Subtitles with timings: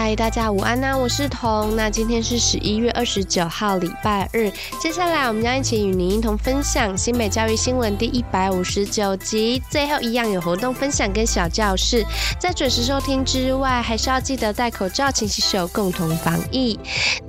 [0.00, 1.74] 嗨，大家午安呐、我是彤。
[1.74, 4.48] 那今天是十一月二十九号，礼拜日。
[4.80, 9.60] 接下来我们将一起与您一同分享新美教育新闻第一百五十九集。
[9.68, 12.06] 最后一样有活动分享跟小教室，
[12.38, 16.78] 在准时收听之外，还是要记得戴口罩、勤洗手，共同防疫。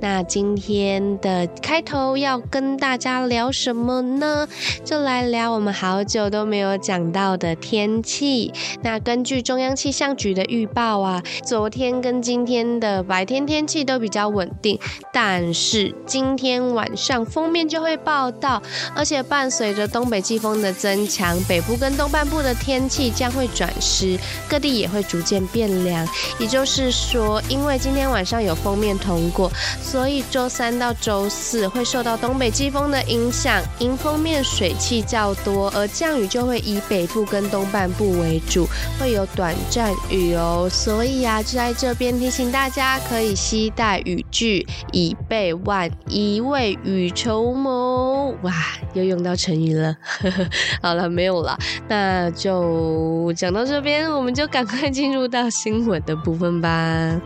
[0.00, 4.46] 那今天的开头要跟大家聊什么呢？
[4.84, 8.52] 就来聊我们好久都没有讲到的天气。
[8.82, 12.60] 那根据中央气象局的预报啊，昨天跟今天。
[12.80, 14.78] 的白天天气都比较稳定，
[15.12, 18.62] 但是今天晚上锋面就会报到，
[18.94, 26.06] 而且伴随着东北季风的增强，北部跟东半部的天气将会转湿，各地也会逐渐变凉。
[26.38, 29.50] 也就是说，因为今天晚上有锋面通过，
[29.82, 38.66] 所以周三到周四会受到东北季风的影响，迎风面水气较多，而降雨就会以北部跟东半部为主，
[38.98, 40.68] 会有短暂雨哦。
[40.68, 42.50] 所以啊，就在这边提醒。
[42.50, 48.34] 大家可以携带雨具，以备万一，未雨绸缪。
[48.42, 48.52] 哇，
[48.94, 49.94] 又用到成语了。
[50.82, 57.20] 好了，没有了，那就讲到这边，我们就赶快进入到新闻的部分吧。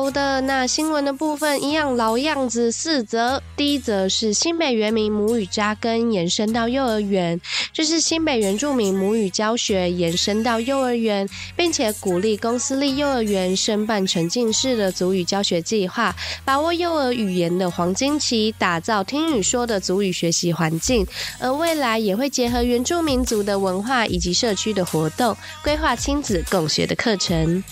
[0.00, 3.42] 好的，那新闻的部分一样老样子，四则。
[3.54, 7.38] 第一则是新北原民母语扎根延伸到幼儿园，
[7.70, 21.06] 这是新北原住民母语教学延伸到幼儿园，并且鼓励公私立幼儿园申办沉浸式的族语教学计划，把握幼儿语言的黄金期，打造听与说的族语学习环境。
[21.38, 27.62] 而未来也会结合原住民族的文化以及社区的活动，规划亲子共学的课程。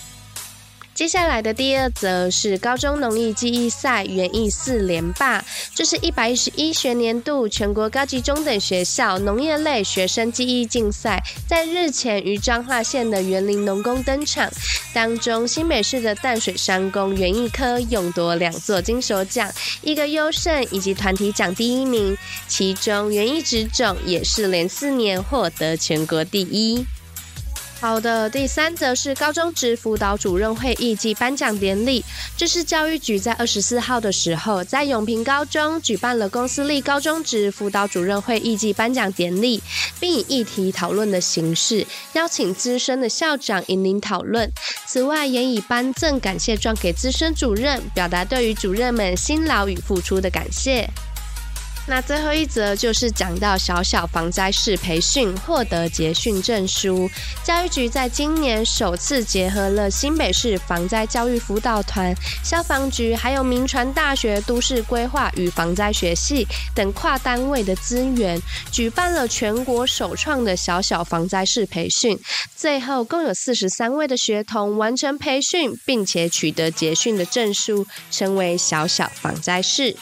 [0.99, 5.41] 接下来的第二则是高中农艺技艺赛园艺四连霸，
[5.73, 14.51] 这是一百一十一学年度全国高级中等学校农业类学生技艺竞赛，在日前于彰化县的园林农工登场。
[14.93, 19.49] 当中，新北市的淡水山工园艺科勇夺两座金手奖，
[19.81, 22.17] 一个优胜以及团体奖第一名，
[22.49, 26.85] 其中园艺植种也是连四年获得全国第一。
[27.81, 32.03] 好的，第三则是高中职辅导主任会议暨颁奖典礼。
[32.35, 39.61] 这是教育局在二十四号的时候，在永平高中举办了公私立高中职辅导主任会议暨颁奖典礼，
[39.97, 44.51] 并以议题讨论的形式，邀请资深的校长引领讨论。
[44.85, 50.89] 此外，也以颁赠感谢状给资深主任，表达对于主任们辛劳与付出的感谢。
[51.89, 57.09] 那最后一则就是讲到小小防灾士培训获得结训证书，
[57.43, 68.39] 教育局在今年首次结合了新北市防灾教育辅导团、消防局，还有铭传大学都市规划与防灾学系等跨单位的资源，
[68.71, 72.19] 举办了全国首创的小小防灾士培训。
[72.55, 79.97] 最后共有四十三位的学童完成培训，并且取得结训的证书，成为小小防灾士。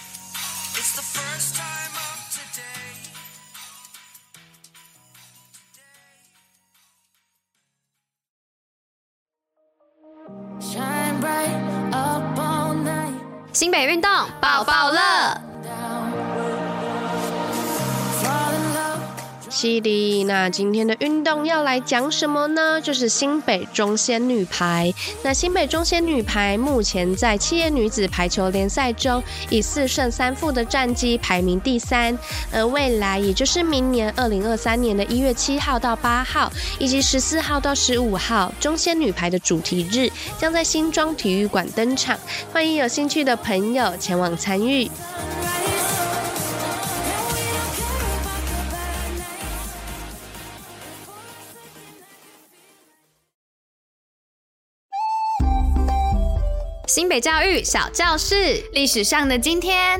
[13.57, 15.46] 新北运动爆爆乐。
[19.57, 22.79] 犀利，那今天的运动要来讲什么呢？
[22.79, 24.93] 就是新北中仙女排。
[25.23, 32.15] 那新北中仙女排目前在企业女子排球联赛中以四胜三负的战绩排名第三。
[32.51, 40.07] 而未来，也就是明年二零二三年的一月七号到八号，以及十四号到十五号，中仙女排的主题日
[40.37, 42.15] 将在新庄体育馆登场，
[42.53, 44.87] 欢迎有兴趣的朋友前往参与。
[56.87, 59.99] 新北教育小教室，历史上的今天。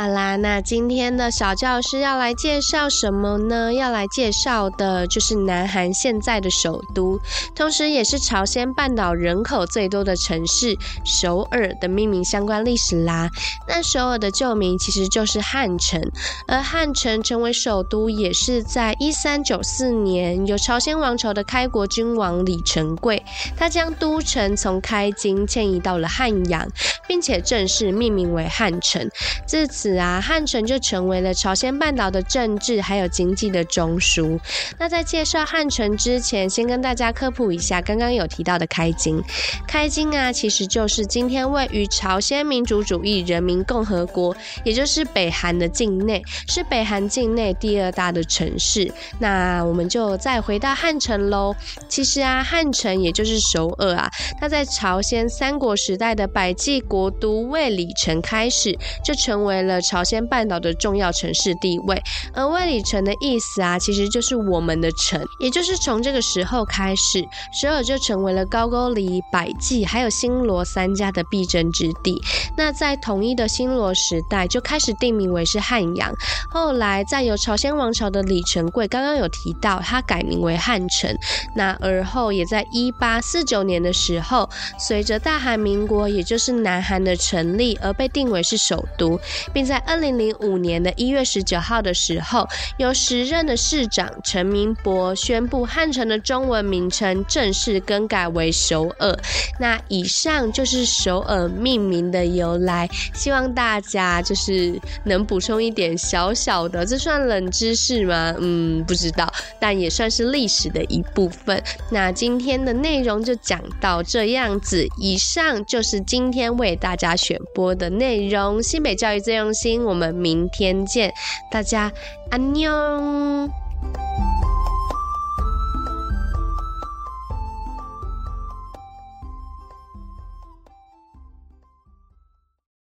[0.00, 3.70] 好啦，那今天的小教师要来介绍什么呢？
[3.74, 7.20] 要来介绍的就是南韩现在的首都，
[7.54, 10.74] 同时也是朝鲜半岛人口最多的城市
[11.04, 13.28] 首尔的命名相关历史啦。
[13.68, 16.00] 那首尔的旧名其实就是汉城，
[16.48, 23.22] 而汉城成为首都也是在一三九四年，由朝鲜王朝的开国君王李成桂，
[23.54, 26.66] 他将都城从开京迁移到了汉阳，
[27.10, 29.10] 并且正式命名为汉城。
[29.44, 29.90] 自此。
[29.98, 34.38] 啊，汉城就成为了朝鲜半岛的政治还有经济的中枢。
[34.78, 39.20] 那在介绍汉城之前，先跟大家科普一下刚刚有提到的开京。
[39.66, 44.34] 开京啊，其实就是今天位于朝鲜民主主义人民共和国，
[44.64, 48.90] 也就是北韩的境内，是北韩境内第二大的城市。
[49.18, 51.54] 那我们就再回到汉城喽。
[51.88, 54.08] 其实啊，汉城也就是首尔啊，
[54.40, 62.02] 它在朝鲜三国时代的百济国国都卫里城开始，就成为了朝鲜半岛的重要城市地位。
[62.34, 67.26] 而卫里城的意思啊，其实就是我们的城，也就是从这个时候开始，
[67.58, 72.20] 首尔就成为了高句丽、百济还有新罗三家的必争之地。
[72.54, 76.12] 那在统一的新罗时代，就开始定名为是汉阳。
[76.50, 81.16] 后来再由朝鲜王朝的李成桂，刚刚有提到，他改名为汉城。
[81.54, 89.16] 那而后也在一八四九年的时候，随着大韩民国，也就是南韩的成立，而被定为是首都，
[89.52, 92.44] 并在二零零五年的一月十九号的时候，
[92.78, 99.16] 由时任的市长陈明博宣布汉城的中文名称正式更改为首尔。
[99.60, 108.34] 那以上就是首尔命名的由来，希望大家就是能补充一点小小的，这算冷知识吗？
[108.40, 111.62] 嗯，不知道，但也算是历史的一部分。
[111.90, 118.62] 那今天的内容就讲到这样子，以上就是今天为大家选播的内容。
[118.62, 121.12] 新北教育最用心，我们明天见，
[121.50, 121.92] 大家
[122.30, 122.70] 安妞。